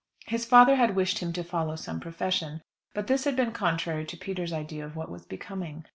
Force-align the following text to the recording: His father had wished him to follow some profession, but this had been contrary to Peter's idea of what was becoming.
His 0.25 0.45
father 0.45 0.77
had 0.77 0.95
wished 0.95 1.19
him 1.19 1.31
to 1.33 1.43
follow 1.43 1.75
some 1.75 1.99
profession, 1.99 2.63
but 2.95 3.05
this 3.05 3.25
had 3.25 3.35
been 3.35 3.51
contrary 3.51 4.03
to 4.05 4.17
Peter's 4.17 4.51
idea 4.51 4.83
of 4.83 4.95
what 4.95 5.11
was 5.11 5.25
becoming. 5.25 5.85